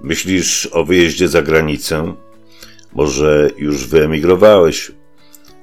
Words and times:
Myślisz 0.00 0.68
o 0.72 0.84
wyjeździe 0.84 1.28
za 1.28 1.42
granicę? 1.42 2.14
Może 2.92 3.50
już 3.56 3.86
wyemigrowałeś? 3.86 4.92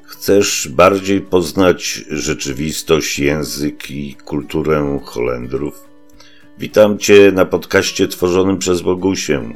Chcesz 0.03 0.67
bardziej 0.71 1.21
poznać 1.21 2.03
rzeczywistość, 2.09 3.19
język 3.19 3.91
i 3.91 4.15
kulturę 4.15 4.99
Holendrów? 5.05 5.87
Witam 6.59 6.97
Cię 6.97 7.31
na 7.31 7.45
podcaście 7.45 8.07
tworzonym 8.07 8.57
przez 8.57 8.81
Bogusię. 8.81 9.53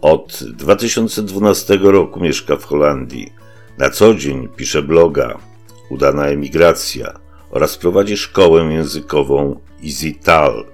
Od 0.00 0.44
2012 0.44 1.78
roku 1.82 2.20
mieszka 2.20 2.56
w 2.56 2.64
Holandii. 2.64 3.32
Na 3.78 3.90
co 3.90 4.14
dzień 4.14 4.48
pisze 4.56 4.82
bloga 4.82 5.38
Udana 5.90 6.26
emigracja 6.26 7.20
oraz 7.50 7.78
prowadzi 7.78 8.16
szkołę 8.16 8.62
językową 8.62 9.60
EasyTal. 9.84 10.64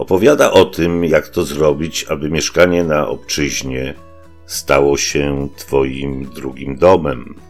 Opowiada 0.00 0.50
o 0.50 0.64
tym, 0.64 1.04
jak 1.04 1.28
to 1.28 1.44
zrobić, 1.44 2.04
aby 2.04 2.30
mieszkanie 2.30 2.84
na 2.84 3.08
obczyźnie 3.08 3.94
stało 4.46 4.96
się 4.96 5.48
Twoim 5.56 6.30
drugim 6.30 6.78
domem. 6.78 7.40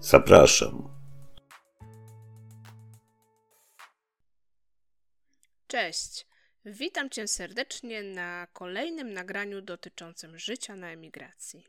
Zapraszam. 0.00 0.88
Cześć. 5.66 6.26
Witam 6.64 7.10
Cię 7.10 7.28
serdecznie 7.28 8.02
na 8.02 8.46
kolejnym 8.52 9.12
nagraniu 9.12 9.62
dotyczącym 9.62 10.38
życia 10.38 10.76
na 10.76 10.90
emigracji. 10.90 11.66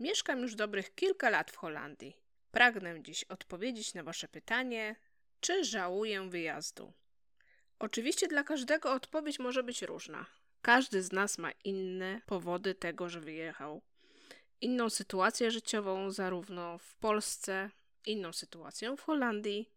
Mieszkam 0.00 0.40
już 0.40 0.54
dobrych 0.54 0.94
kilka 0.94 1.30
lat 1.30 1.50
w 1.50 1.56
Holandii. 1.56 2.16
Pragnę 2.50 3.02
dziś 3.02 3.24
odpowiedzieć 3.24 3.94
na 3.94 4.02
Wasze 4.02 4.28
pytanie, 4.28 4.96
czy 5.40 5.64
żałuję 5.64 6.28
wyjazdu. 6.30 6.92
Oczywiście 7.84 8.28
dla 8.28 8.44
każdego 8.44 8.92
odpowiedź 8.92 9.38
może 9.38 9.62
być 9.62 9.82
różna. 9.82 10.26
Każdy 10.62 11.02
z 11.02 11.12
nas 11.12 11.38
ma 11.38 11.50
inne 11.64 12.20
powody 12.26 12.74
tego, 12.74 13.08
że 13.08 13.20
wyjechał. 13.20 13.82
Inną 14.60 14.90
sytuację 14.90 15.50
życiową, 15.50 16.10
zarówno 16.10 16.78
w 16.78 16.96
Polsce, 16.96 17.70
inną 18.06 18.32
sytuację 18.32 18.96
w 18.96 19.00
Holandii. 19.00 19.70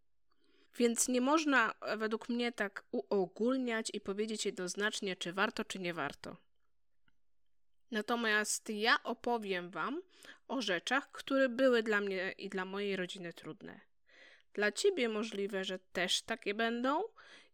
Więc 0.77 1.07
nie 1.07 1.21
można 1.21 1.73
według 1.97 2.29
mnie 2.29 2.51
tak 2.51 2.83
uogólniać 2.91 3.89
i 3.93 4.01
powiedzieć 4.01 4.45
jednoznacznie, 4.45 5.15
czy 5.15 5.33
warto, 5.33 5.65
czy 5.65 5.79
nie 5.79 5.93
warto. 5.93 6.37
Natomiast 7.91 8.69
ja 8.69 9.03
opowiem 9.03 9.69
Wam 9.69 10.01
o 10.47 10.61
rzeczach, 10.61 11.11
które 11.11 11.49
były 11.49 11.83
dla 11.83 12.01
mnie 12.01 12.33
i 12.37 12.49
dla 12.49 12.65
mojej 12.65 12.95
rodziny 12.95 13.33
trudne. 13.33 13.79
Dla 14.53 14.71
Ciebie 14.71 15.09
możliwe, 15.09 15.63
że 15.63 15.79
też 15.79 16.21
takie 16.21 16.53
będą, 16.53 17.03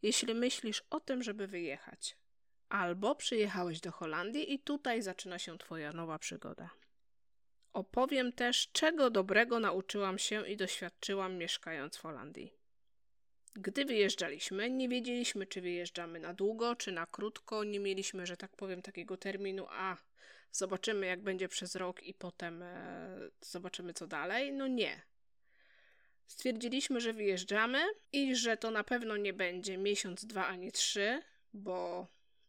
jeśli 0.03 0.35
myślisz 0.35 0.83
o 0.89 0.99
tym, 0.99 1.23
żeby 1.23 1.47
wyjechać. 1.47 2.17
Albo 2.69 3.15
przyjechałeś 3.15 3.79
do 3.79 3.91
Holandii 3.91 4.53
i 4.53 4.59
tutaj 4.59 5.01
zaczyna 5.01 5.39
się 5.39 5.57
Twoja 5.57 5.93
nowa 5.93 6.19
przygoda. 6.19 6.69
Opowiem 7.73 8.33
też, 8.33 8.69
czego 8.71 9.09
dobrego 9.09 9.59
nauczyłam 9.59 10.17
się 10.17 10.47
i 10.47 10.57
doświadczyłam 10.57 11.37
mieszkając 11.37 11.97
w 11.97 12.01
Holandii. 12.01 12.53
Gdy 13.55 13.85
wyjeżdżaliśmy, 13.85 14.69
nie 14.69 14.89
wiedzieliśmy, 14.89 15.47
czy 15.47 15.61
wyjeżdżamy 15.61 16.19
na 16.19 16.33
długo, 16.33 16.75
czy 16.75 16.91
na 16.91 17.05
krótko. 17.05 17.63
Nie 17.63 17.79
mieliśmy, 17.79 18.25
że 18.25 18.37
tak 18.37 18.55
powiem, 18.55 18.81
takiego 18.81 19.17
terminu, 19.17 19.65
a 19.69 19.97
zobaczymy, 20.51 21.05
jak 21.05 21.21
będzie 21.21 21.47
przez 21.47 21.75
rok 21.75 22.03
i 22.03 22.13
potem 22.13 22.63
e, 22.63 23.17
zobaczymy, 23.41 23.93
co 23.93 24.07
dalej. 24.07 24.53
No 24.53 24.67
nie. 24.67 25.01
Stwierdziliśmy, 26.27 27.01
że 27.01 27.13
wyjeżdżamy 27.13 27.83
i 28.11 28.35
że 28.35 28.57
to 28.57 28.71
na 28.71 28.83
pewno 28.83 29.17
nie 29.17 29.33
będzie 29.33 29.77
miesiąc, 29.77 30.25
dwa 30.25 30.47
ani 30.47 30.71
trzy, 30.71 31.21
bo 31.53 32.07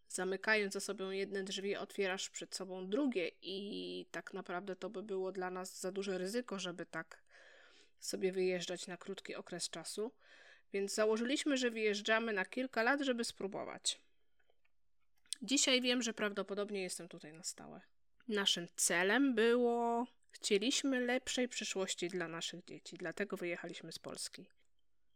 zamykając 0.09 0.73
za 0.73 0.81
sobą 0.81 1.11
jedne 1.11 1.45
drzwi, 1.45 1.77
otwierasz 1.77 2.31
przed 2.31 2.55
sobą 2.55 2.89
drugie, 2.89 3.31
i 3.43 4.07
tak 4.11 4.35
naprawdę 4.35 4.77
to 4.77 4.91
by 4.91 5.03
było 5.03 5.33
dla 5.33 5.51
nas 5.51 5.81
za 5.81 5.93
duże 5.93 6.19
ryzyko, 6.19 6.59
żeby 6.59 6.87
tak 6.87 7.23
sobie 8.01 8.33
wyjeżdżać 8.33 8.87
na 8.87 8.97
krótki 8.97 9.35
okres 9.35 9.71
czasu. 9.71 10.13
Więc 10.73 10.95
założyliśmy, 10.95 11.57
że 11.57 11.71
wyjeżdżamy 11.71 12.33
na 12.33 12.45
kilka 12.45 12.83
lat, 12.83 13.01
żeby 13.01 13.25
spróbować. 13.25 14.01
Dzisiaj 15.43 15.81
wiem, 15.81 16.03
że 16.03 16.15
prawdopodobnie 16.15 16.83
jestem 16.83 17.09
tutaj 17.09 17.33
na 17.33 17.43
stałe. 17.43 17.81
Naszym 18.29 18.69
celem 18.77 19.35
było, 19.35 20.07
chcieliśmy 20.35 21.01
lepszej 21.01 21.49
przyszłości 21.49 22.09
dla 22.09 22.29
naszych 22.29 22.65
dzieci, 22.65 22.97
dlatego 22.97 23.37
wyjechaliśmy 23.37 23.93
z 23.93 23.99
Polski. 23.99 24.47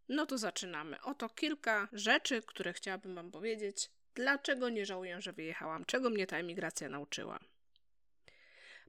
No 0.08 0.26
to 0.26 0.38
zaczynamy. 0.38 1.00
Oto 1.02 1.28
kilka 1.28 1.88
rzeczy, 1.92 2.42
które 2.42 2.72
chciałabym 2.72 3.14
Wam 3.14 3.30
powiedzieć. 3.30 3.90
Dlaczego 4.14 4.68
nie 4.68 4.86
żałuję, 4.86 5.20
że 5.20 5.32
wyjechałam? 5.32 5.84
Czego 5.84 6.10
mnie 6.10 6.26
ta 6.26 6.38
emigracja 6.38 6.88
nauczyła? 6.88 7.38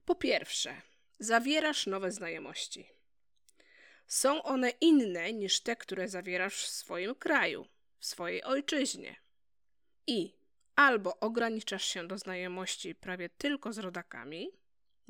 Po 0.04 0.14
pierwsze, 0.14 0.82
zawierasz 1.18 1.86
nowe 1.86 2.10
znajomości. 2.10 2.88
Są 4.06 4.42
one 4.42 4.70
inne 4.70 5.32
niż 5.32 5.60
te, 5.60 5.76
które 5.76 6.08
zawierasz 6.08 6.54
w 6.54 6.68
swoim 6.68 7.14
kraju, 7.14 7.66
w 7.98 8.06
swojej 8.06 8.44
ojczyźnie. 8.44 9.16
I 10.06 10.34
albo 10.76 11.20
ograniczasz 11.20 11.84
się 11.84 12.06
do 12.08 12.18
znajomości 12.18 12.94
prawie 12.94 13.28
tylko 13.28 13.72
z 13.72 13.78
rodakami, 13.78 14.50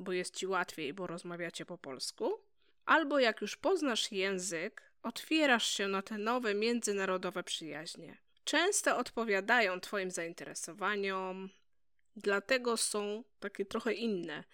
bo 0.00 0.12
jest 0.12 0.36
ci 0.36 0.46
łatwiej, 0.46 0.94
bo 0.94 1.06
rozmawiacie 1.06 1.66
po 1.66 1.78
polsku, 1.78 2.40
albo 2.84 3.18
jak 3.18 3.40
już 3.40 3.56
poznasz 3.56 4.12
język, 4.12 4.92
otwierasz 5.02 5.66
się 5.66 5.88
na 5.88 6.02
te 6.02 6.18
nowe 6.18 6.54
międzynarodowe 6.54 7.42
przyjaźnie. 7.42 8.18
Często 8.44 8.96
odpowiadają 8.96 9.80
Twoim 9.80 10.10
zainteresowaniom, 10.10 11.50
dlatego 12.16 12.76
są 12.76 13.24
takie 13.40 13.64
trochę 13.64 13.92
inne, 13.92 14.44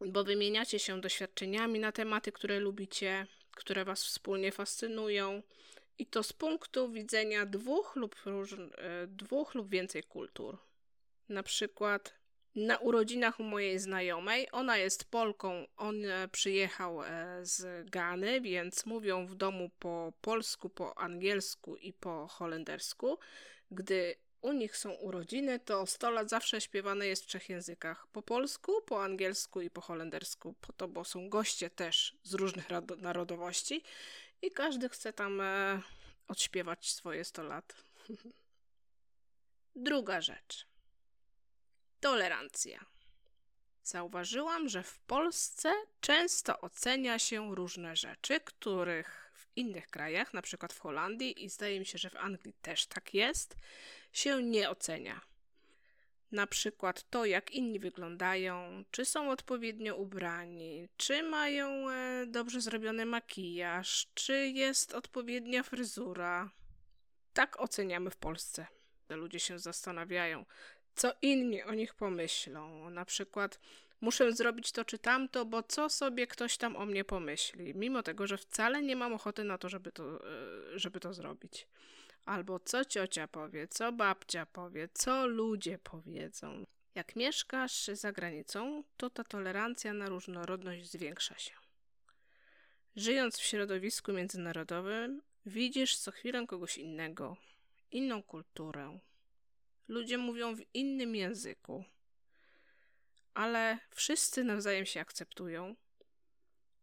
bo 0.00 0.24
wymieniacie 0.24 0.78
się 0.78 1.00
doświadczeniami 1.00 1.78
na 1.78 1.92
tematy, 1.92 2.32
które 2.32 2.60
lubicie, 2.60 3.26
które 3.50 3.84
Was 3.84 4.04
wspólnie 4.04 4.52
fascynują 4.52 5.42
i 5.98 6.06
to 6.06 6.22
z 6.22 6.32
punktu 6.32 6.92
widzenia 6.92 7.46
dwóch 7.46 7.96
lub, 7.96 8.16
e, 8.26 9.06
dwóch 9.06 9.54
lub 9.54 9.70
więcej 9.70 10.02
kultur. 10.02 10.58
Na 11.28 11.42
przykład 11.42 12.14
na 12.56 12.78
urodzinach 12.78 13.40
u 13.40 13.42
mojej 13.42 13.78
znajomej, 13.78 14.48
ona 14.52 14.76
jest 14.76 15.04
Polką, 15.04 15.66
on 15.76 16.04
e, 16.04 16.28
przyjechał 16.28 17.02
e, 17.02 17.06
z 17.42 17.90
Gany, 17.90 18.40
więc 18.40 18.86
mówią 18.86 19.26
w 19.26 19.34
domu 19.34 19.70
po 19.78 20.12
polsku, 20.20 20.70
po 20.70 20.98
angielsku 20.98 21.76
i 21.76 21.92
po 21.92 22.26
holendersku. 22.26 23.18
Gdy 23.70 24.14
u 24.40 24.52
nich 24.52 24.76
są 24.76 24.92
urodziny, 24.92 25.58
to 25.58 25.86
100 25.86 26.10
lat 26.10 26.30
zawsze 26.30 26.60
śpiewane 26.60 27.06
jest 27.06 27.24
w 27.24 27.26
trzech 27.26 27.48
językach: 27.48 28.06
po 28.06 28.22
polsku, 28.22 28.72
po 28.86 29.04
angielsku 29.04 29.60
i 29.60 29.70
po 29.70 29.80
holendersku. 29.80 30.54
Po 30.60 30.72
to, 30.72 30.88
bo 30.88 31.04
są 31.04 31.28
goście 31.28 31.70
też 31.70 32.16
z 32.22 32.34
różnych 32.34 32.68
narodowości 32.98 33.82
i 34.42 34.50
każdy 34.50 34.88
chce 34.88 35.12
tam 35.12 35.40
e, 35.40 35.80
odśpiewać 36.28 36.90
swoje 36.90 37.24
100 37.24 37.42
lat. 37.42 37.74
Druga 39.76 40.20
rzecz. 40.20 40.75
Tolerancja. 42.00 42.84
Zauważyłam, 43.82 44.68
że 44.68 44.82
w 44.82 44.98
Polsce 44.98 45.72
często 46.00 46.60
ocenia 46.60 47.18
się 47.18 47.54
różne 47.54 47.96
rzeczy, 47.96 48.40
których 48.40 49.32
w 49.34 49.46
innych 49.56 49.86
krajach, 49.88 50.34
na 50.34 50.42
przykład 50.42 50.72
w 50.72 50.78
Holandii 50.78 51.44
i 51.44 51.48
zdaje 51.48 51.80
mi 51.80 51.86
się, 51.86 51.98
że 51.98 52.10
w 52.10 52.16
Anglii 52.16 52.54
też 52.62 52.86
tak 52.86 53.14
jest, 53.14 53.56
się 54.12 54.42
nie 54.42 54.70
ocenia. 54.70 55.20
Na 56.32 56.46
przykład 56.46 57.10
to, 57.10 57.24
jak 57.24 57.50
inni 57.50 57.78
wyglądają, 57.78 58.84
czy 58.90 59.04
są 59.04 59.30
odpowiednio 59.30 59.96
ubrani, 59.96 60.88
czy 60.96 61.22
mają 61.22 61.90
e, 61.90 62.26
dobrze 62.26 62.60
zrobiony 62.60 63.06
makijaż, 63.06 64.06
czy 64.14 64.48
jest 64.48 64.94
odpowiednia 64.94 65.62
fryzura. 65.62 66.50
Tak 67.32 67.60
oceniamy 67.60 68.10
w 68.10 68.16
Polsce. 68.16 68.66
Ludzie 69.08 69.40
się 69.40 69.58
zastanawiają, 69.58 70.44
co 70.96 71.12
inni 71.22 71.62
o 71.62 71.74
nich 71.74 71.94
pomyślą. 71.94 72.90
Na 72.90 73.04
przykład 73.04 73.60
muszę 74.00 74.32
zrobić 74.32 74.72
to 74.72 74.84
czy 74.84 74.98
tamto, 74.98 75.44
bo 75.44 75.62
co 75.62 75.88
sobie 75.88 76.26
ktoś 76.26 76.56
tam 76.56 76.76
o 76.76 76.86
mnie 76.86 77.04
pomyśli, 77.04 77.74
mimo 77.74 78.02
tego, 78.02 78.26
że 78.26 78.38
wcale 78.38 78.82
nie 78.82 78.96
mam 78.96 79.12
ochoty 79.12 79.44
na 79.44 79.58
to, 79.58 79.68
żeby 79.68 79.92
to, 79.92 80.04
e, 80.04 80.78
żeby 80.78 81.00
to 81.00 81.14
zrobić. 81.14 81.66
Albo 82.24 82.60
co 82.60 82.84
ciocia 82.84 83.28
powie, 83.28 83.68
co 83.68 83.92
babcia 83.92 84.46
powie, 84.46 84.88
co 84.94 85.26
ludzie 85.26 85.78
powiedzą. 85.78 86.64
Jak 86.94 87.16
mieszkasz 87.16 87.86
za 87.86 88.12
granicą, 88.12 88.84
to 88.96 89.10
ta 89.10 89.24
tolerancja 89.24 89.92
na 89.92 90.08
różnorodność 90.08 90.90
zwiększa 90.90 91.38
się. 91.38 91.54
Żyjąc 92.96 93.38
w 93.38 93.42
środowisku 93.42 94.12
międzynarodowym, 94.12 95.22
widzisz 95.46 95.96
co 95.96 96.10
chwilę 96.10 96.46
kogoś 96.46 96.78
innego, 96.78 97.36
inną 97.90 98.22
kulturę. 98.22 98.98
Ludzie 99.88 100.18
mówią 100.18 100.56
w 100.56 100.74
innym 100.74 101.14
języku, 101.14 101.84
ale 103.34 103.78
wszyscy 103.90 104.44
nawzajem 104.44 104.86
się 104.86 105.00
akceptują. 105.00 105.76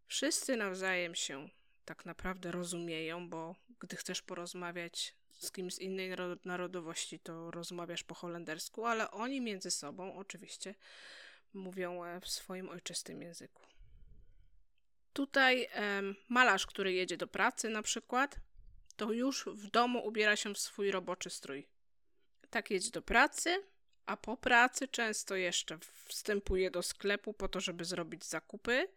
Wszyscy 0.05 0.57
nawzajem 0.57 1.15
się 1.15 1.50
tak 1.85 2.05
naprawdę 2.05 2.51
rozumieją, 2.51 3.29
bo 3.29 3.55
gdy 3.79 3.95
chcesz 3.95 4.21
porozmawiać 4.21 5.15
z 5.33 5.51
kimś 5.51 5.73
z 5.73 5.79
innej 5.79 6.11
narodowości, 6.45 7.19
to 7.19 7.51
rozmawiasz 7.51 8.03
po 8.03 8.15
holendersku, 8.15 8.85
ale 8.85 9.11
oni 9.11 9.41
między 9.41 9.71
sobą 9.71 10.15
oczywiście 10.15 10.75
mówią 11.53 12.03
e, 12.03 12.19
w 12.21 12.27
swoim 12.27 12.69
ojczystym 12.69 13.21
języku. 13.21 13.61
Tutaj 15.13 15.67
em, 15.71 16.15
malarz, 16.29 16.65
który 16.65 16.94
jedzie 16.94 17.17
do 17.17 17.27
pracy 17.27 17.69
na 17.69 17.81
przykład, 17.81 18.39
to 18.95 19.11
już 19.11 19.45
w 19.45 19.71
domu 19.71 20.07
ubiera 20.07 20.35
się 20.35 20.53
w 20.53 20.59
swój 20.59 20.91
roboczy 20.91 21.29
strój. 21.29 21.67
Tak 22.53 22.71
jedzie 22.71 22.91
do 22.91 23.01
pracy, 23.01 23.63
a 24.05 24.17
po 24.17 24.38
pracy 24.38 24.88
często 24.88 25.35
jeszcze 25.35 25.77
wstępuje 26.05 26.71
do 26.71 26.83
sklepu 26.83 27.33
po 27.33 27.47
to, 27.47 27.59
żeby 27.59 27.85
zrobić 27.85 28.25
zakupy 28.25 28.88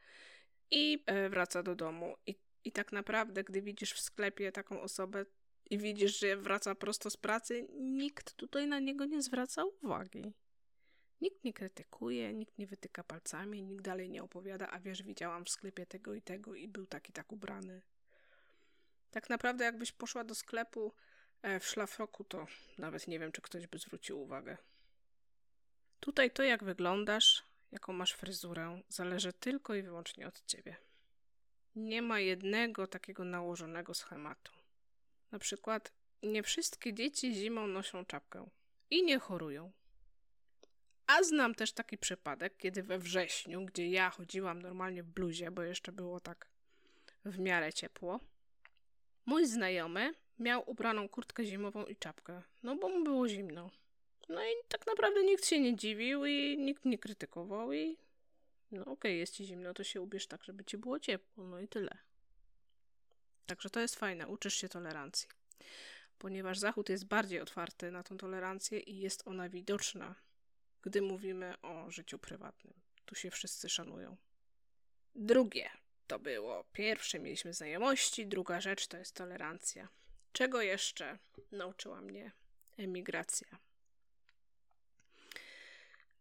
i 0.70 1.04
e, 1.06 1.28
wraca 1.28 1.62
do 1.62 1.74
domu. 1.74 2.16
I, 2.26 2.34
I 2.64 2.72
tak 2.72 2.92
naprawdę, 2.92 3.44
gdy 3.44 3.62
widzisz 3.62 3.92
w 3.92 4.00
sklepie 4.00 4.52
taką 4.52 4.80
osobę 4.80 5.26
i 5.70 5.78
widzisz, 5.78 6.18
że 6.18 6.36
wraca 6.36 6.74
prosto 6.74 7.10
z 7.10 7.16
pracy, 7.16 7.66
nikt 7.80 8.34
tutaj 8.34 8.66
na 8.66 8.78
niego 8.78 9.04
nie 9.04 9.22
zwraca 9.22 9.64
uwagi. 9.64 10.34
Nikt 11.20 11.44
nie 11.44 11.52
krytykuje, 11.52 12.34
nikt 12.34 12.58
nie 12.58 12.66
wytyka 12.66 13.04
palcami, 13.04 13.62
nikt 13.62 13.84
dalej 13.84 14.10
nie 14.10 14.22
opowiada, 14.22 14.68
a 14.70 14.80
wiesz, 14.80 15.02
widziałam 15.02 15.44
w 15.44 15.50
sklepie 15.50 15.86
tego 15.86 16.14
i 16.14 16.22
tego 16.22 16.54
i 16.54 16.68
był 16.68 16.86
taki 16.86 17.12
tak 17.12 17.32
ubrany. 17.32 17.82
Tak 19.10 19.30
naprawdę, 19.30 19.64
jakbyś 19.64 19.92
poszła 19.92 20.24
do 20.24 20.34
sklepu 20.34 20.92
w 21.60 21.66
szlafroku, 21.66 22.24
to 22.24 22.46
nawet 22.78 23.08
nie 23.08 23.18
wiem, 23.18 23.32
czy 23.32 23.42
ktoś 23.42 23.66
by 23.66 23.78
zwrócił 23.78 24.22
uwagę. 24.22 24.56
Tutaj 26.00 26.30
to, 26.30 26.42
jak 26.42 26.64
wyglądasz, 26.64 27.44
jaką 27.72 27.92
masz 27.92 28.12
fryzurę, 28.12 28.82
zależy 28.88 29.32
tylko 29.32 29.74
i 29.74 29.82
wyłącznie 29.82 30.26
od 30.26 30.46
ciebie. 30.46 30.76
Nie 31.74 32.02
ma 32.02 32.20
jednego 32.20 32.86
takiego 32.86 33.24
nałożonego 33.24 33.94
schematu. 33.94 34.52
Na 35.30 35.38
przykład, 35.38 35.92
nie 36.22 36.42
wszystkie 36.42 36.94
dzieci 36.94 37.34
zimą 37.34 37.66
noszą 37.66 38.04
czapkę 38.04 38.48
i 38.90 39.04
nie 39.04 39.18
chorują. 39.18 39.72
A 41.06 41.22
znam 41.22 41.54
też 41.54 41.72
taki 41.72 41.98
przypadek, 41.98 42.56
kiedy 42.56 42.82
we 42.82 42.98
wrześniu, 42.98 43.64
gdzie 43.64 43.90
ja 43.90 44.10
chodziłam 44.10 44.62
normalnie 44.62 45.02
w 45.02 45.10
bluzie, 45.10 45.50
bo 45.50 45.62
jeszcze 45.62 45.92
było 45.92 46.20
tak 46.20 46.48
w 47.24 47.38
miarę 47.38 47.72
ciepło, 47.72 48.20
mój 49.26 49.46
znajomy 49.46 50.14
miał 50.38 50.70
ubraną 50.70 51.08
kurtkę 51.08 51.44
zimową 51.44 51.84
i 51.84 51.96
czapkę, 51.96 52.42
no 52.62 52.76
bo 52.76 52.88
mu 52.88 53.04
było 53.04 53.28
zimno. 53.28 53.70
No 54.28 54.44
i 54.44 54.52
tak 54.68 54.86
naprawdę 54.86 55.24
nikt 55.24 55.46
się 55.46 55.60
nie 55.60 55.76
dziwił 55.76 56.26
i 56.26 56.58
nikt 56.58 56.84
nie 56.84 56.98
krytykował 56.98 57.72
i 57.72 57.96
no 58.70 58.82
okej, 58.82 58.92
okay, 58.92 59.12
jest 59.12 59.34
ci 59.34 59.44
zimno, 59.44 59.74
to 59.74 59.84
się 59.84 60.00
ubierz 60.00 60.26
tak, 60.26 60.44
żeby 60.44 60.64
ci 60.64 60.78
było 60.78 61.00
ciepło, 61.00 61.44
no 61.44 61.60
i 61.60 61.68
tyle. 61.68 61.98
Także 63.46 63.70
to 63.70 63.80
jest 63.80 63.96
fajne, 63.96 64.28
uczysz 64.28 64.54
się 64.54 64.68
tolerancji. 64.68 65.28
Ponieważ 66.18 66.58
Zachód 66.58 66.88
jest 66.88 67.06
bardziej 67.06 67.40
otwarty 67.40 67.90
na 67.90 68.02
tą 68.02 68.18
tolerancję 68.18 68.80
i 68.80 68.98
jest 68.98 69.28
ona 69.28 69.48
widoczna, 69.48 70.14
gdy 70.82 71.02
mówimy 71.02 71.54
o 71.62 71.90
życiu 71.90 72.18
prywatnym. 72.18 72.74
Tu 73.04 73.14
się 73.14 73.30
wszyscy 73.30 73.68
szanują. 73.68 74.16
Drugie 75.14 75.70
to 76.06 76.18
było 76.18 76.64
pierwsze, 76.72 77.18
mieliśmy 77.18 77.54
znajomości, 77.54 78.26
druga 78.26 78.60
rzecz 78.60 78.86
to 78.86 78.96
jest 78.96 79.14
tolerancja. 79.14 79.88
Czego 80.36 80.62
jeszcze 80.62 81.18
nauczyła 81.52 82.00
mnie 82.00 82.32
emigracja? 82.76 83.46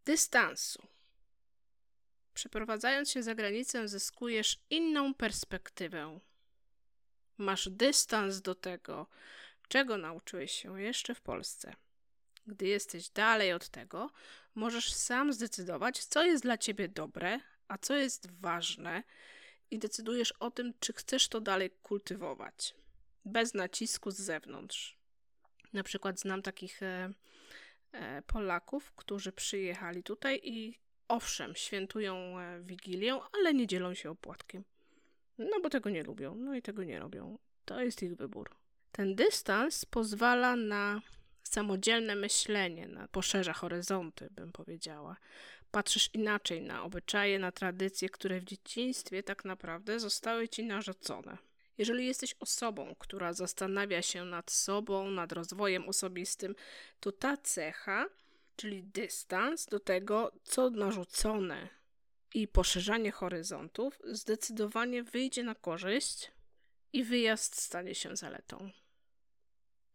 dystansu. 0.05 0.87
Przeprowadzając 2.33 3.11
się 3.11 3.23
za 3.23 3.35
granicę, 3.35 3.87
zyskujesz 3.87 4.59
inną 4.69 5.13
perspektywę. 5.13 6.19
Masz 7.37 7.69
dystans 7.69 8.41
do 8.41 8.55
tego, 8.55 9.07
czego 9.67 9.97
nauczyłeś 9.97 10.51
się 10.51 10.81
jeszcze 10.81 11.15
w 11.15 11.21
Polsce. 11.21 11.75
Gdy 12.47 12.67
jesteś 12.67 13.09
dalej 13.09 13.53
od 13.53 13.69
tego, 13.69 14.11
możesz 14.55 14.93
sam 14.93 15.33
zdecydować, 15.33 16.05
co 16.05 16.23
jest 16.23 16.43
dla 16.43 16.57
ciebie 16.57 16.87
dobre, 16.87 17.39
a 17.67 17.77
co 17.77 17.95
jest 17.95 18.31
ważne, 18.31 19.03
i 19.71 19.79
decydujesz 19.79 20.31
o 20.31 20.51
tym, 20.51 20.73
czy 20.79 20.93
chcesz 20.93 21.27
to 21.27 21.41
dalej 21.41 21.71
kultywować, 21.83 22.75
bez 23.25 23.53
nacisku 23.53 24.11
z 24.11 24.17
zewnątrz. 24.17 24.97
Na 25.73 25.83
przykład 25.83 26.19
znam 26.19 26.41
takich 26.41 26.83
e, 26.83 27.13
E, 27.95 28.21
Polaków, 28.21 28.91
którzy 28.91 29.31
przyjechali 29.31 30.03
tutaj 30.03 30.41
i 30.43 30.79
owszem, 31.07 31.55
świętują 31.55 32.39
e, 32.39 32.61
Wigilię, 32.61 33.19
ale 33.33 33.53
nie 33.53 33.67
dzielą 33.67 33.93
się 33.93 34.09
opłatkiem. 34.09 34.63
No 35.37 35.59
bo 35.63 35.69
tego 35.69 35.89
nie 35.89 36.03
lubią, 36.03 36.35
no 36.35 36.55
i 36.55 36.61
tego 36.61 36.83
nie 36.83 36.99
robią. 36.99 37.37
To 37.65 37.81
jest 37.81 38.03
ich 38.03 38.15
wybór. 38.15 38.55
Ten 38.91 39.15
dystans 39.15 39.85
pozwala 39.85 40.55
na 40.55 41.01
samodzielne 41.43 42.15
myślenie, 42.15 42.87
na, 42.87 43.07
poszerza 43.07 43.53
horyzonty, 43.53 44.27
bym 44.31 44.51
powiedziała. 44.51 45.15
Patrzysz 45.71 46.09
inaczej 46.13 46.61
na 46.61 46.83
obyczaje, 46.83 47.39
na 47.39 47.51
tradycje, 47.51 48.09
które 48.09 48.39
w 48.39 48.43
dzieciństwie 48.43 49.23
tak 49.23 49.45
naprawdę 49.45 49.99
zostały 49.99 50.49
ci 50.49 50.63
narzucone. 50.65 51.37
Jeżeli 51.77 52.07
jesteś 52.07 52.35
osobą, 52.39 52.95
która 52.99 53.33
zastanawia 53.33 54.01
się 54.01 54.25
nad 54.25 54.51
sobą, 54.51 55.09
nad 55.11 55.31
rozwojem 55.31 55.89
osobistym, 55.89 56.55
to 56.99 57.11
ta 57.11 57.37
cecha, 57.37 58.05
czyli 58.55 58.83
dystans 58.83 59.65
do 59.65 59.79
tego, 59.79 60.31
co 60.43 60.69
narzucone 60.69 61.69
i 62.33 62.47
poszerzanie 62.47 63.11
horyzontów, 63.11 63.99
zdecydowanie 64.05 65.03
wyjdzie 65.03 65.43
na 65.43 65.55
korzyść 65.55 66.31
i 66.93 67.03
wyjazd 67.03 67.61
stanie 67.61 67.95
się 67.95 68.15
zaletą. 68.15 68.71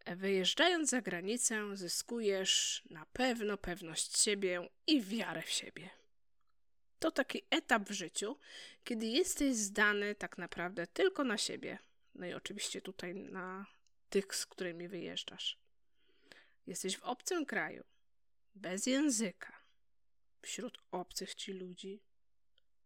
Wyjeżdżając 0.07 0.91
za 0.91 1.01
granicę, 1.01 1.77
zyskujesz 1.77 2.83
na 2.91 3.07
pewno 3.13 3.57
pewność 3.57 4.19
siebie 4.19 4.69
i 4.87 5.03
wiarę 5.03 5.43
w 5.43 5.51
siebie. 5.51 6.00
To 7.01 7.11
taki 7.11 7.43
etap 7.51 7.89
w 7.89 7.93
życiu, 7.93 8.37
kiedy 8.85 9.07
jesteś 9.07 9.57
zdany 9.57 10.15
tak 10.15 10.39
naprawdę 10.39 10.87
tylko 10.87 11.25
na 11.25 11.39
siebie. 11.39 11.79
No 12.15 12.27
i 12.27 12.35
oczywiście 12.35 12.81
tutaj 12.81 13.15
na 13.15 13.67
tych, 14.11 14.35
z 14.35 14.47
którymi 14.47 14.89
wyjeżdżasz. 14.89 15.59
Jesteś 16.67 16.97
w 16.97 17.03
obcym 17.03 17.47
kraju, 17.47 17.85
bez 18.55 18.87
języka, 18.87 19.53
wśród 20.43 20.79
obcych 20.91 21.35
ci 21.35 21.53
ludzi. 21.53 22.01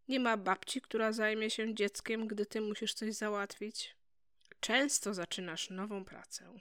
Nie 0.09 0.21
ma 0.21 0.37
babci, 0.37 0.81
która 0.81 1.13
zajmie 1.13 1.51
się 1.51 1.75
dzieckiem, 1.75 2.27
gdy 2.27 2.47
ty 2.47 2.61
musisz 2.61 2.95
coś 2.95 3.15
załatwić. 3.15 3.97
Często 4.61 5.15
zaczynasz 5.15 5.71
nową 5.71 6.05
pracę. 6.05 6.59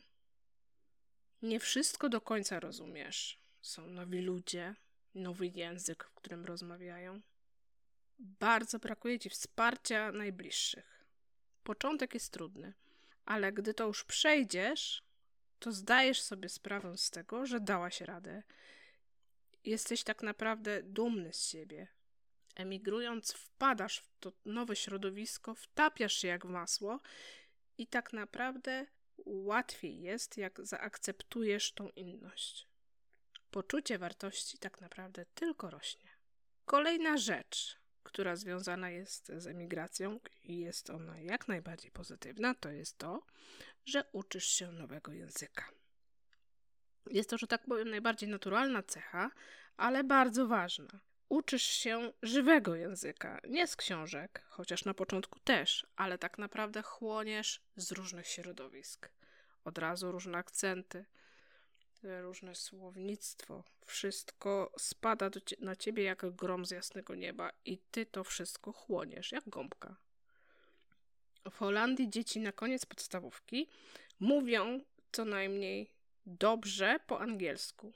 Nie 1.42 1.60
wszystko 1.60 2.10
do 2.10 2.22
końca 2.22 2.60
rozumiesz. 2.60 3.40
Są 3.62 3.88
nowi 3.88 4.22
ludzie, 4.22 4.76
nowy 5.16 5.48
język, 5.48 6.04
w 6.04 6.14
którym 6.14 6.46
rozmawiają 6.46 7.22
bardzo 8.20 8.80
brakuje 8.80 9.20
ci 9.20 9.30
wsparcia 9.30 10.12
najbliższych. 10.12 11.06
Początek 11.64 12.14
jest 12.14 12.34
trudny, 12.34 12.74
ale 13.26 13.54
gdy 13.54 13.74
to 13.74 13.88
już 13.88 14.04
przejdziesz, 14.04 15.04
to 15.60 15.72
zdajesz 15.72 16.22
sobie 16.22 16.50
sprawę 16.50 16.98
z 16.98 17.10
tego, 17.10 17.46
że 17.46 17.60
dałaś 17.60 18.02
radę. 18.02 18.44
Jesteś 19.64 20.04
tak 20.04 20.24
naprawdę 20.24 20.84
dumny 20.84 21.34
z 21.34 21.50
siebie. 21.50 21.88
Emigrując, 22.56 23.34
wpadasz 23.34 24.00
w 24.00 24.10
to 24.20 24.32
nowe 24.46 24.76
środowisko, 24.76 25.56
wtapiasz 25.56 26.14
się 26.14 26.28
jak 26.28 26.46
masło 26.46 27.00
i 27.78 27.88
tak 27.88 28.14
naprawdę 28.14 28.88
łatwiej 29.26 30.02
jest, 30.02 30.38
jak 30.38 30.66
zaakceptujesz 30.66 31.72
tą 31.72 31.90
inność. 31.90 32.68
Poczucie 33.52 33.98
wartości 33.98 34.58
tak 34.58 34.82
naprawdę 34.82 35.26
tylko 35.26 35.70
rośnie. 35.70 36.10
Kolejna 36.66 37.18
rzecz, 37.18 37.83
która 38.04 38.36
związana 38.36 38.90
jest 38.90 39.32
z 39.38 39.48
emigracją 39.48 40.20
i 40.44 40.60
jest 40.60 40.90
ona 40.90 41.20
jak 41.20 41.48
najbardziej 41.48 41.92
pozytywna, 41.92 42.56
to 42.56 42.72
jest 42.72 42.98
to, 42.98 43.26
że 43.86 44.04
uczysz 44.12 44.46
się 44.46 44.72
nowego 44.72 45.12
języka. 45.12 45.70
Jest 47.10 47.30
to, 47.30 47.38
że 47.38 47.48
tak 47.48 47.66
powiem, 47.66 47.90
najbardziej 47.90 48.30
naturalna 48.30 48.84
cecha, 48.84 49.32
ale 49.78 50.04
bardzo 50.04 50.48
ważna. 50.48 51.00
Uczysz 51.30 51.64
się 51.64 52.14
żywego 52.22 52.76
języka, 52.76 53.42
nie 53.50 53.68
z 53.68 53.76
książek, 53.76 54.44
chociaż 54.50 54.86
na 54.86 54.94
początku 54.94 55.40
też, 55.40 55.88
ale 55.96 56.18
tak 56.18 56.38
naprawdę 56.38 56.82
chłoniesz 56.82 57.62
z 57.76 57.92
różnych 57.92 58.28
środowisk. 58.28 59.10
Od 59.64 59.78
razu 59.78 60.12
różne 60.12 60.38
akcenty, 60.38 61.06
różne 62.04 62.56
słownictwo, 62.56 63.64
wszystko 63.86 64.72
spada 64.78 65.30
na 65.60 65.76
ciebie 65.76 66.04
jak 66.04 66.36
grom 66.36 66.66
z 66.66 66.72
jasnego 66.72 67.16
nieba 67.16 67.52
i 67.66 67.78
ty 67.78 68.06
to 68.06 68.24
wszystko 68.24 68.72
chłoniesz 68.72 69.32
jak 69.32 69.50
gąbka. 69.50 69.96
W 71.52 71.58
Holandii 71.58 72.10
dzieci 72.10 72.40
na 72.40 72.52
koniec 72.52 72.86
podstawówki 72.86 73.70
mówią 74.20 74.80
co 75.12 75.26
najmniej 75.26 75.90
dobrze 76.26 77.00
po 77.08 77.20
angielsku. 77.20 77.94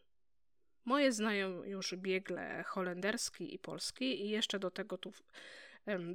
Moje 0.85 1.11
znają 1.11 1.63
już 1.63 1.95
biegle 1.95 2.63
holenderski 2.63 3.55
i 3.55 3.59
polski 3.59 4.25
i 4.25 4.29
jeszcze 4.29 4.59
do 4.59 4.71
tego 4.71 4.97
tu 4.97 5.13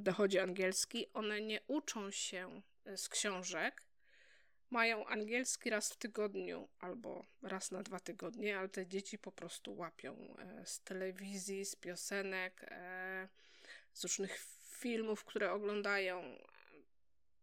dochodzi 0.01 0.39
angielski. 0.39 1.07
One 1.13 1.41
nie 1.41 1.59
uczą 1.67 2.11
się 2.11 2.61
z 2.95 3.09
książek, 3.09 3.81
mają 4.73 5.05
angielski 5.05 5.69
raz 5.69 5.93
w 5.93 5.97
tygodniu 5.97 6.67
albo 6.79 7.25
raz 7.41 7.71
na 7.71 7.83
dwa 7.83 7.99
tygodnie, 7.99 8.57
ale 8.59 8.69
te 8.69 8.87
dzieci 8.87 9.17
po 9.17 9.31
prostu 9.31 9.75
łapią 9.75 10.35
e, 10.37 10.65
z 10.65 10.79
telewizji, 10.79 11.65
z 11.65 11.75
piosenek, 11.75 12.65
e, 12.71 13.27
z 13.93 14.03
różnych 14.03 14.45
filmów, 14.79 15.23
które 15.23 15.51
oglądają. 15.51 16.37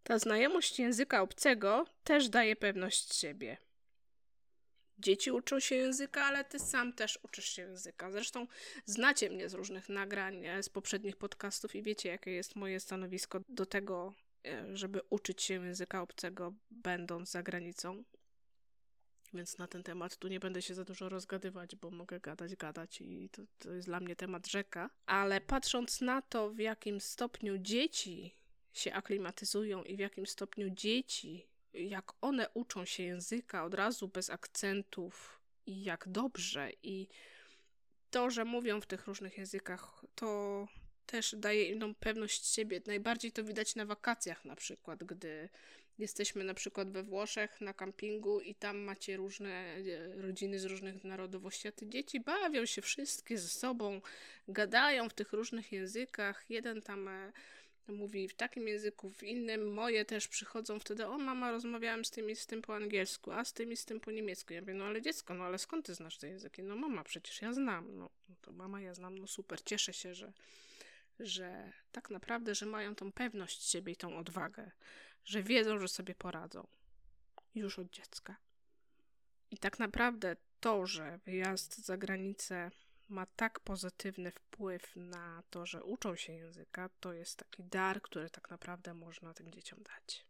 Ta 0.03 0.19
znajomość 0.19 0.79
języka 0.79 1.23
obcego 1.23 1.87
też 2.05 2.29
daje 2.29 2.57
pewność 2.57 3.15
siebie. 3.15 3.57
Dzieci 4.99 5.31
uczą 5.31 5.61
się 5.61 5.75
języka, 5.75 6.25
ale 6.25 6.45
ty 6.45 6.59
sam 6.59 6.93
też 6.93 7.19
uczysz 7.23 7.49
się 7.49 7.63
języka. 7.63 8.11
Zresztą 8.11 8.47
znacie 8.85 9.31
mnie 9.31 9.49
z 9.49 9.55
różnych 9.55 9.89
nagrań, 9.89 10.47
e, 10.47 10.63
z 10.63 10.69
poprzednich 10.69 11.17
podcastów 11.17 11.75
i 11.75 11.83
wiecie, 11.83 12.09
jakie 12.09 12.31
jest 12.31 12.57
moje 12.57 12.81
stanowisko 12.81 13.41
do 13.49 13.67
tego, 13.67 14.15
żeby 14.73 15.01
uczyć 15.11 15.43
się 15.43 15.55
języka 15.55 16.03
obcego, 16.03 16.55
będąc 16.71 17.31
za 17.31 17.43
granicą. 17.43 18.05
Więc 19.35 19.59
na 19.59 19.67
ten 19.67 19.83
temat 19.83 20.17
tu 20.17 20.29
nie 20.29 20.41
będę 20.41 20.63
się 20.63 20.75
za 20.75 20.85
dużo 20.85 21.09
rozgadywać, 21.09 21.77
bo 21.77 21.91
mogę 21.91 22.21
gadać, 22.21 22.57
gadać 22.57 23.01
i 23.01 23.29
to, 23.29 23.43
to 23.59 23.73
jest 23.73 23.89
dla 23.89 24.01
mnie 24.01 24.17
temat 24.17 24.47
rzeka. 24.47 24.91
Ale 25.07 25.41
patrząc 25.41 26.01
na 26.01 26.23
to, 26.23 26.51
w 26.51 26.59
jakim 26.59 27.01
stopniu 27.01 27.59
dzieci 27.59 28.35
się 28.73 28.93
aklimatyzują 28.93 29.83
i 29.83 29.97
w 29.97 29.99
jakim 29.99 30.27
stopniu 30.27 30.71
dzieci 30.71 31.47
jak 31.73 32.13
one 32.21 32.49
uczą 32.55 32.85
się 32.85 33.03
języka 33.03 33.65
od 33.65 33.75
razu 33.75 34.09
bez 34.09 34.31
akcentów 34.31 35.41
i 35.67 35.83
jak 35.83 36.09
dobrze 36.09 36.71
i 36.83 37.09
to, 38.11 38.31
że 38.31 38.45
mówią 38.45 38.81
w 38.81 38.87
tych 38.87 39.07
różnych 39.07 39.39
językach, 39.39 40.05
to 40.15 40.67
też 41.11 41.35
daje 41.39 41.65
im 41.65 41.95
pewność 41.95 42.47
siebie. 42.47 42.81
Najbardziej 42.87 43.33
to 43.33 43.45
widać 43.45 43.75
na 43.75 43.87
wakacjach 43.87 44.45
na 44.45 44.57
przykład, 44.57 45.05
gdy 45.05 45.49
jesteśmy 45.99 46.45
na 46.45 46.55
przykład 46.55 46.91
we 46.91 47.03
Włoszech 47.03 47.61
na 47.61 47.75
kampingu 47.75 48.41
i 48.41 48.55
tam 48.55 48.79
macie 48.79 49.17
różne 49.17 49.51
e, 49.51 50.23
rodziny 50.23 50.59
z 50.59 50.65
różnych 50.65 51.05
narodowości, 51.05 51.69
a 51.69 51.73
te 51.73 51.87
dzieci 51.87 52.21
bawią 52.21 52.67
się 52.67 52.83
wszystkie 52.83 53.39
ze 53.39 53.49
sobą, 53.49 54.01
gadają 54.49 55.09
w 55.09 55.15
tych 55.15 55.33
różnych 55.33 55.73
językach. 55.73 56.45
Jeden 56.49 56.83
tam 56.83 57.09
e, 57.09 57.33
mówi 57.89 58.29
w 58.29 58.35
takim 58.35 58.69
języku, 58.69 59.11
w 59.11 59.23
innym. 59.23 59.73
Moje 59.73 60.05
też 60.05 60.29
przychodzą 60.29 60.81
wtedy, 60.81 61.07
o 61.07 61.19
mama, 61.19 61.51
rozmawiałem 61.51 62.05
z 62.05 62.11
tym 62.11 62.31
i 62.31 62.37
z 62.37 62.47
tym 62.47 62.63
po 62.63 62.75
angielsku, 62.75 63.33
a 63.33 63.45
z 63.45 63.53
tym 63.53 63.73
i 63.73 63.77
z 63.77 63.85
tym 63.85 64.01
po 64.01 64.11
niemiecku. 64.11 64.53
Ja 64.53 64.61
mówię, 64.61 64.75
no 64.75 64.85
ale 64.85 65.03
dziecko, 65.03 65.35
no 65.35 65.45
ale 65.45 65.59
skąd 65.59 65.87
ty 65.87 65.95
znasz 65.95 66.19
te 66.19 66.29
języki? 66.29 66.63
No 66.63 66.77
mama, 66.77 67.05
przecież 67.05 67.43
ja 67.43 67.53
znam. 67.53 67.99
No, 67.99 68.11
no 68.29 68.35
to 68.43 68.53
mama, 68.53 68.81
ja 68.81 68.95
znam, 68.95 69.19
no 69.19 69.27
super, 69.27 69.63
cieszę 69.65 69.93
się, 69.93 70.15
że, 70.15 70.33
że 71.21 71.73
tak 71.93 72.11
naprawdę, 72.11 72.55
że 72.55 72.67
mają 72.67 72.95
tą 72.95 73.13
pewność 73.13 73.71
siebie 73.71 73.93
i 73.93 73.97
tą 73.97 74.19
odwagę, 74.19 74.71
że 75.25 75.43
wiedzą, 75.43 75.79
że 75.79 75.89
sobie 75.89 76.15
poradzą. 76.15 76.67
Już 77.55 77.79
od 77.79 77.91
dziecka. 77.91 78.37
I 79.51 79.59
tak 79.59 79.79
naprawdę 79.79 80.37
to, 80.61 80.87
że 80.87 81.19
wyjazd 81.25 81.79
za 81.79 81.97
granicę 81.97 82.71
ma 83.09 83.27
tak 83.27 83.61
pozytywny 83.61 84.31
wpływ 84.31 84.97
na 84.97 85.43
to, 85.51 85.67
że 85.67 85.85
uczą 85.85 86.17
się 86.17 86.33
języka, 86.33 86.91
to 87.01 87.13
jest 87.13 87.37
taki 87.37 87.65
dar, 87.65 88.03
który 88.03 88.31
tak 88.31 88.51
naprawdę 88.51 88.95
można 88.95 89.35
tym 89.35 89.53
dzieciom 89.53 89.83
dać. 89.83 90.25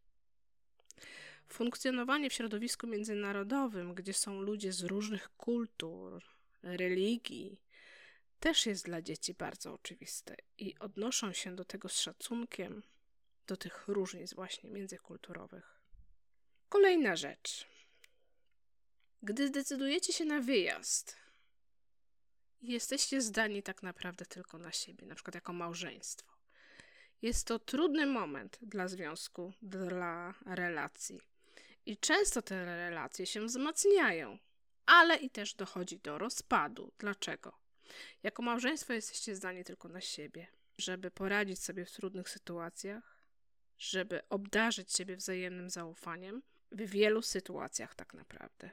Funkcjonowanie 1.49 2.31
w 2.31 2.33
środowisku 2.33 2.87
międzynarodowym, 2.87 3.95
gdzie 3.95 4.15
są 4.15 4.41
ludzie 4.41 4.73
z 4.73 4.83
różnych 4.83 5.37
kultur, 5.37 6.23
religii, 6.63 7.61
też 8.41 8.67
jest 8.67 8.85
dla 8.85 9.03
dzieci 9.03 9.35
bardzo 9.35 9.75
oczywiste 9.75 10.37
i 10.59 10.79
odnoszą 10.79 11.33
się 11.33 11.57
do 11.57 11.65
tego 11.65 11.89
z 11.89 12.01
szacunkiem, 12.01 12.83
do 13.47 13.57
tych 13.57 13.89
różnic 13.89 14.35
właśnie 14.35 14.71
międzykulturowych. 14.71 15.81
Kolejna 16.69 17.17
rzecz. 17.17 17.67
Gdy 19.23 19.49
zdecydujecie 19.49 20.13
się 20.13 20.25
na 20.25 20.41
wyjazd, 20.41 21.17
jesteście 22.63 23.21
zdani 23.21 23.63
tak 23.63 23.83
naprawdę 23.83 24.27
tylko 24.27 24.59
na 24.59 24.73
siebie, 24.73 25.07
na 25.07 25.15
przykład 25.15 25.35
jako 25.35 25.53
małżeństwo. 25.53 26.31
Jest 27.23 27.47
to 27.47 27.59
trudny 27.59 28.07
moment 28.07 28.59
dla 28.63 28.89
związku, 28.89 29.53
dla 29.63 30.35
relacji. 30.47 31.21
I 31.87 31.97
często 31.97 32.43
te 32.43 32.65
relacje 32.65 33.27
się 33.27 33.47
wzmacniają, 33.47 34.39
ale 34.87 35.17
i 35.17 35.31
też 35.31 35.55
dochodzi 35.55 35.99
do 35.99 36.19
rozpadu. 36.19 36.93
Dlaczego? 36.99 37.60
Jako 38.23 38.43
małżeństwo 38.43 38.93
jesteście 38.93 39.37
zdani 39.37 39.65
tylko 39.65 39.89
na 39.89 40.01
siebie, 40.01 40.47
żeby 40.79 41.11
poradzić 41.11 41.63
sobie 41.63 41.85
w 41.85 41.93
trudnych 41.93 42.29
sytuacjach, 42.29 43.25
żeby 43.79 44.29
obdarzyć 44.29 44.93
siebie 44.93 45.17
wzajemnym 45.17 45.71
zaufaniem 45.71 46.43
w 46.73 46.91
wielu 46.91 47.23
sytuacjach, 47.23 47.95
tak 47.95 48.15
naprawdę. 48.15 48.71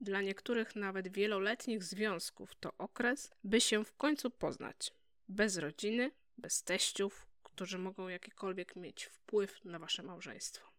Dla 0.00 0.20
niektórych 0.20 0.76
nawet 0.76 1.12
wieloletnich 1.12 1.84
związków 1.84 2.54
to 2.54 2.72
okres, 2.78 3.30
by 3.44 3.60
się 3.60 3.84
w 3.84 3.92
końcu 3.92 4.30
poznać. 4.30 4.92
Bez 5.28 5.56
rodziny, 5.56 6.10
bez 6.38 6.62
teściów, 6.62 7.26
którzy 7.42 7.78
mogą 7.78 8.08
jakikolwiek 8.08 8.76
mieć 8.76 9.04
wpływ 9.04 9.64
na 9.64 9.78
wasze 9.78 10.02
małżeństwo. 10.02 10.70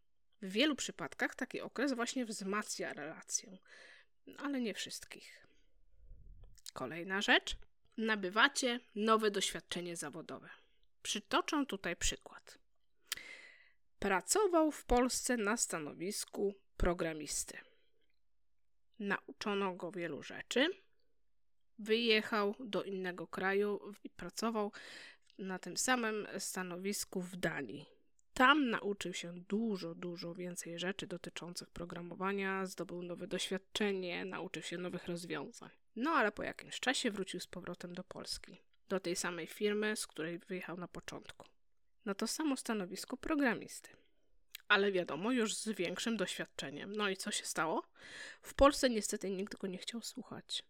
W 0.41 0.51
wielu 0.51 0.75
przypadkach 0.75 1.35
taki 1.35 1.61
okres 1.61 1.93
właśnie 1.93 2.25
wzmacnia 2.25 2.93
relację, 2.93 3.57
ale 4.37 4.61
nie 4.61 4.73
wszystkich. 4.73 5.47
Kolejna 6.73 7.21
rzecz. 7.21 7.55
Nabywacie 7.97 8.79
nowe 8.95 9.31
doświadczenie 9.31 9.95
zawodowe. 9.95 10.49
Przytoczę 11.01 11.65
tutaj 11.65 11.95
przykład. 11.95 12.57
Pracował 13.99 14.71
w 14.71 14.85
Polsce 14.85 15.37
na 15.37 15.57
stanowisku 15.57 16.55
programisty 16.77 17.57
nauczono 19.01 19.75
go 19.75 19.91
wielu 19.91 20.23
rzeczy. 20.23 20.69
Wyjechał 21.79 22.55
do 22.59 22.83
innego 22.83 23.27
kraju 23.27 23.93
i 24.03 24.09
pracował 24.09 24.71
na 25.37 25.59
tym 25.59 25.77
samym 25.77 26.27
stanowisku 26.39 27.21
w 27.21 27.35
Danii. 27.35 27.85
Tam 28.33 28.69
nauczył 28.69 29.13
się 29.13 29.33
dużo, 29.33 29.95
dużo 29.95 30.33
więcej 30.33 30.79
rzeczy 30.79 31.07
dotyczących 31.07 31.69
programowania, 31.69 32.65
zdobył 32.65 33.03
nowe 33.03 33.27
doświadczenie, 33.27 34.25
nauczył 34.25 34.63
się 34.63 34.77
nowych 34.77 35.07
rozwiązań. 35.07 35.69
No 35.95 36.11
ale 36.11 36.31
po 36.31 36.43
jakimś 36.43 36.79
czasie 36.79 37.11
wrócił 37.11 37.39
z 37.39 37.47
powrotem 37.47 37.93
do 37.93 38.03
Polski, 38.03 38.61
do 38.89 38.99
tej 38.99 39.15
samej 39.15 39.47
firmy, 39.47 39.95
z 39.95 40.07
której 40.07 40.39
wyjechał 40.39 40.77
na 40.77 40.87
początku. 40.87 41.47
Na 42.05 42.13
to 42.13 42.27
samo 42.27 42.57
stanowisko 42.57 43.17
programisty 43.17 43.89
ale 44.71 44.91
wiadomo, 44.91 45.31
już 45.31 45.55
z 45.55 45.69
większym 45.69 46.17
doświadczeniem. 46.17 46.95
No 46.95 47.09
i 47.09 47.17
co 47.17 47.31
się 47.31 47.45
stało? 47.45 47.83
W 48.41 48.53
Polsce 48.53 48.89
niestety 48.89 49.29
nikt 49.29 49.57
go 49.57 49.67
nie 49.67 49.77
chciał 49.77 50.01
słuchać. 50.01 50.63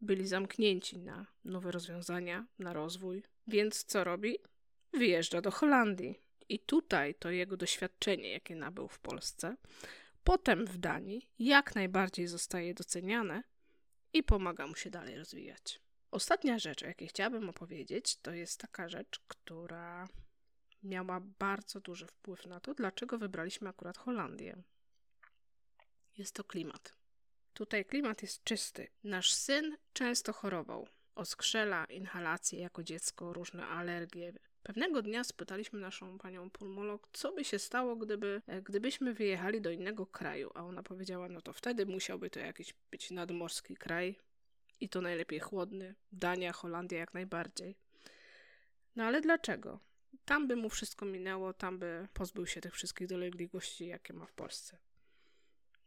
Byli 0.00 0.26
zamknięci 0.26 0.98
na 0.98 1.26
nowe 1.44 1.70
rozwiązania, 1.72 2.46
na 2.58 2.72
rozwój, 2.72 3.22
więc 3.46 3.84
co 3.84 4.04
robi? 4.04 4.38
Wyjeżdża 4.92 5.40
do 5.40 5.50
Holandii. 5.50 6.20
I 6.48 6.58
tutaj 6.58 7.14
to 7.14 7.30
jego 7.30 7.56
doświadczenie, 7.56 8.32
jakie 8.32 8.56
nabył 8.56 8.88
w 8.88 8.98
Polsce, 8.98 9.56
potem 10.24 10.66
w 10.66 10.78
Danii, 10.78 11.28
jak 11.38 11.74
najbardziej 11.74 12.26
zostaje 12.26 12.74
doceniane 12.74 13.42
i 14.12 14.22
pomaga 14.22 14.66
mu 14.66 14.74
się 14.74 14.90
dalej 14.90 15.18
rozwijać. 15.18 15.80
Ostatnia 16.10 16.58
rzecz, 16.58 16.82
o 16.82 16.86
jakiej 16.86 17.08
chciałabym 17.08 17.48
opowiedzieć, 17.48 18.16
to 18.16 18.32
jest 18.32 18.60
taka 18.60 18.88
rzecz, 18.88 19.20
która 19.28 20.08
miała 20.82 21.20
bardzo 21.20 21.80
duży 21.80 22.06
wpływ 22.06 22.46
na 22.46 22.60
to, 22.60 22.74
dlaczego 22.74 23.18
wybraliśmy 23.18 23.68
akurat 23.68 23.98
Holandię. 23.98 24.62
Jest 26.18 26.34
to 26.34 26.44
klimat. 26.44 26.96
Tutaj 27.54 27.84
klimat 27.84 28.22
jest 28.22 28.44
czysty. 28.44 28.88
Nasz 29.04 29.32
syn 29.32 29.76
często 29.92 30.32
chorował. 30.32 30.88
Oskrzela, 31.14 31.84
inhalacje 31.84 32.60
jako 32.60 32.82
dziecko, 32.82 33.32
różne 33.32 33.66
alergie. 33.66 34.32
Pewnego 34.62 35.02
dnia 35.02 35.24
spytaliśmy 35.24 35.80
naszą 35.80 36.18
panią 36.18 36.50
pulmolog, 36.50 37.08
co 37.12 37.32
by 37.32 37.44
się 37.44 37.58
stało, 37.58 37.96
gdyby, 37.96 38.42
e, 38.46 38.62
gdybyśmy 38.62 39.14
wyjechali 39.14 39.60
do 39.60 39.70
innego 39.70 40.06
kraju. 40.06 40.50
A 40.54 40.64
ona 40.64 40.82
powiedziała, 40.82 41.28
no 41.28 41.40
to 41.40 41.52
wtedy 41.52 41.86
musiałby 41.86 42.30
to 42.30 42.40
jakiś 42.40 42.74
być 42.90 43.10
nadmorski 43.10 43.76
kraj 43.76 44.16
i 44.80 44.88
to 44.88 45.00
najlepiej 45.00 45.40
chłodny. 45.40 45.94
Dania, 46.12 46.52
Holandia 46.52 46.98
jak 46.98 47.14
najbardziej. 47.14 47.76
No 48.96 49.04
ale 49.04 49.20
dlaczego? 49.20 49.80
Tam 50.24 50.48
by 50.48 50.56
mu 50.56 50.68
wszystko 50.68 51.06
minęło, 51.06 51.52
tam 51.52 51.78
by 51.78 52.08
pozbył 52.14 52.46
się 52.46 52.60
tych 52.60 52.74
wszystkich 52.74 53.08
dolegliwości, 53.08 53.86
jakie 53.86 54.12
ma 54.12 54.26
w 54.26 54.32
Polsce. 54.32 54.78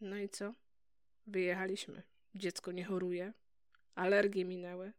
No 0.02 0.18
i 0.18 0.30
co? 0.30 0.54
Wyjechaliśmy. 1.28 2.04
Dziecko 2.36 2.72
nie 2.72 2.86
choruje, 2.86 3.34
alergie 3.96 4.46
minęły. 4.46 4.94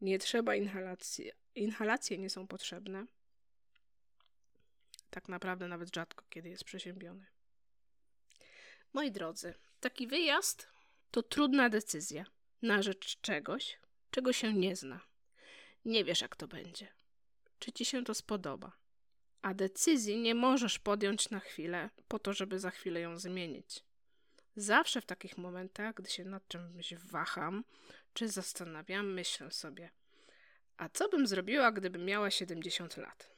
Nie 0.00 0.18
trzeba 0.18 0.54
inhalacji. 0.54 1.32
Inhalacje 1.54 2.18
nie 2.18 2.30
są 2.30 2.46
potrzebne. 2.46 3.06
Tak 5.10 5.28
naprawdę 5.28 5.68
nawet 5.68 5.94
rzadko 5.94 6.24
kiedy 6.30 6.48
jest 6.48 6.64
przeziębiony. 6.64 7.26
Moi 8.92 9.10
drodzy, 9.10 9.54
taki 9.80 10.06
wyjazd 10.06 10.68
to 11.10 11.22
trudna 11.22 11.68
decyzja 11.68 12.24
na 12.62 12.82
rzecz 12.82 13.20
czegoś, 13.20 13.78
czego 14.10 14.32
się 14.32 14.52
nie 14.54 14.76
zna. 14.76 15.00
Nie 15.84 16.04
wiesz, 16.04 16.20
jak 16.20 16.36
to 16.36 16.48
będzie 16.48 16.96
czy 17.58 17.72
ci 17.72 17.84
się 17.84 18.04
to 18.04 18.14
spodoba. 18.14 18.72
A 19.42 19.54
decyzji 19.54 20.18
nie 20.18 20.34
możesz 20.34 20.78
podjąć 20.78 21.30
na 21.30 21.40
chwilę, 21.40 21.90
po 22.08 22.18
to, 22.18 22.32
żeby 22.32 22.58
za 22.58 22.70
chwilę 22.70 23.00
ją 23.00 23.18
zmienić. 23.18 23.84
Zawsze 24.56 25.00
w 25.00 25.06
takich 25.06 25.38
momentach, 25.38 25.94
gdy 25.94 26.10
się 26.10 26.24
nad 26.24 26.48
czymś 26.48 26.94
waham, 26.94 27.64
czy 28.14 28.28
zastanawiam, 28.28 29.12
myślę 29.12 29.50
sobie, 29.50 29.90
a 30.76 30.88
co 30.88 31.08
bym 31.08 31.26
zrobiła, 31.26 31.72
gdybym 31.72 32.04
miała 32.04 32.30
70 32.30 32.96
lat? 32.96 33.36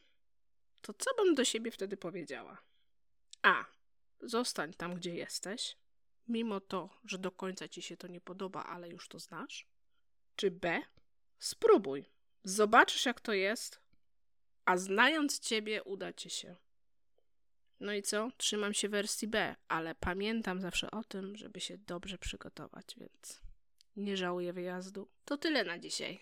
To 0.82 0.94
co 0.94 1.14
bym 1.14 1.34
do 1.34 1.44
siebie 1.44 1.70
wtedy 1.70 1.96
powiedziała? 1.96 2.58
A. 3.42 3.64
Zostań 4.20 4.74
tam, 4.74 4.94
gdzie 4.94 5.14
jesteś, 5.14 5.76
mimo 6.28 6.60
to, 6.60 6.90
że 7.04 7.18
do 7.18 7.30
końca 7.30 7.68
ci 7.68 7.82
się 7.82 7.96
to 7.96 8.06
nie 8.06 8.20
podoba, 8.20 8.64
ale 8.64 8.88
już 8.88 9.08
to 9.08 9.18
znasz. 9.18 9.66
Czy 10.36 10.50
B. 10.50 10.82
Spróbuj. 11.38 12.04
Zobaczysz, 12.44 13.06
jak 13.06 13.20
to 13.20 13.32
jest, 13.32 13.80
a 14.64 14.76
znając 14.76 15.38
ciebie, 15.38 15.82
uda 15.82 16.12
ci 16.12 16.30
się. 16.30 16.56
No 17.80 17.92
i 17.92 18.02
co? 18.02 18.30
Trzymam 18.36 18.74
się 18.74 18.88
wersji 18.88 19.28
B, 19.28 19.56
ale 19.68 19.94
pamiętam 19.94 20.60
zawsze 20.60 20.90
o 20.90 21.04
tym, 21.04 21.36
żeby 21.36 21.60
się 21.60 21.78
dobrze 21.78 22.18
przygotować, 22.18 22.94
więc 22.96 23.40
nie 23.96 24.16
żałuję 24.16 24.52
wyjazdu. 24.52 25.08
To 25.24 25.36
tyle 25.36 25.64
na 25.64 25.78
dzisiaj. 25.78 26.20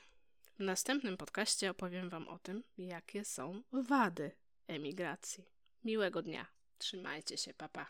W 0.59 0.61
następnym 0.61 1.17
podcaście 1.17 1.71
opowiem 1.71 2.09
Wam 2.09 2.29
o 2.29 2.39
tym, 2.39 2.63
jakie 2.79 3.25
są 3.25 3.63
wady 3.73 4.31
emigracji. 4.67 5.45
Miłego 5.85 6.23
dnia. 6.23 6.47
Trzymajcie 6.79 7.37
się, 7.37 7.55
papa. 7.55 7.87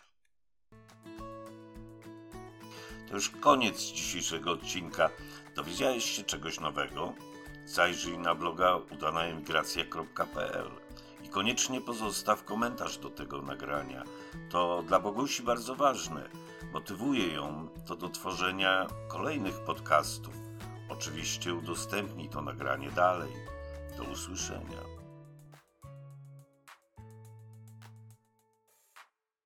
To 3.09 3.15
już 3.15 3.31
koniec 3.31 3.81
dzisiejszego 3.81 4.51
odcinka. 4.51 5.11
Dowiedziałeś 5.57 6.05
się 6.05 6.23
czegoś 6.23 6.61
nowego? 6.61 7.15
Zajrzyj 7.65 8.19
na 8.19 8.35
bloga 8.35 8.77
udanaemigracja.pl 8.77 10.86
i 11.27 11.29
koniecznie 11.29 11.81
pozostaw 11.81 12.45
komentarz 12.45 12.99
do 12.99 13.11
tego 13.11 13.43
nagrania. 13.43 14.05
To 14.51 14.83
dla 14.83 15.01
Bogusi 15.01 15.43
bardzo 15.43 15.75
ważne. 15.75 16.29
Motywuje 16.73 17.33
ją 17.33 17.69
to 17.87 17.97
do 17.97 18.09
tworzenia 18.09 18.87
kolejnych 19.09 19.61
podcastów. 19.61 20.35
Oczywiście 20.89 21.55
udostępnij 21.55 22.29
to 22.29 22.43
nagranie 22.43 22.91
dalej. 22.91 23.33
Do 23.97 24.05
usłyszenia. 24.05 24.96